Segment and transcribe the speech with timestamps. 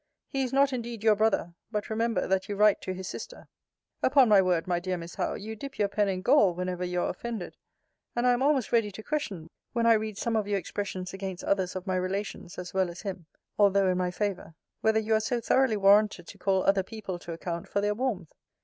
[0.29, 3.47] He is not indeed your brother: but remember, that you write to his sister.
[4.01, 7.01] Upon my word, my dear Miss Howe, you dip your pen in gall whenever you
[7.01, 7.55] are offended:
[8.15, 11.43] and I am almost ready to question, whether I read some of your expressions against
[11.43, 13.27] others of my relations as well as him,
[13.59, 17.33] (although in my favour,) whether you are so thoroughly warranted to call other people to
[17.33, 18.33] account for their warmth.